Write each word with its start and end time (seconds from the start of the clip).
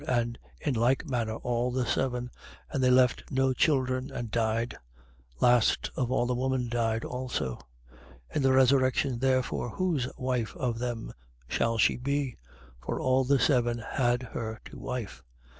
And 0.07 0.39
in 0.59 0.73
like 0.73 1.05
manner, 1.07 1.35
all 1.35 1.69
the 1.71 1.85
seven: 1.85 2.31
and 2.71 2.83
they 2.83 2.89
left 2.89 3.25
no 3.29 3.53
children 3.53 4.09
and 4.11 4.31
died. 4.31 4.71
20:32. 5.39 5.41
Last 5.41 5.91
of 5.95 6.09
all 6.11 6.25
the 6.25 6.33
woman 6.33 6.69
died 6.69 7.05
also. 7.05 7.57
20:33. 8.31 8.35
In 8.37 8.41
the 8.41 8.51
resurrection 8.53 9.19
therefore, 9.19 9.69
whose 9.69 10.07
wife 10.17 10.55
of 10.57 10.79
them 10.79 11.13
shall 11.47 11.77
she 11.77 11.97
be? 11.97 12.35
For 12.83 12.99
all 12.99 13.23
the 13.25 13.37
seven 13.37 13.77
had 13.77 14.23
her 14.23 14.59
to 14.65 14.79
wife. 14.79 15.21
20:34. 15.39 15.49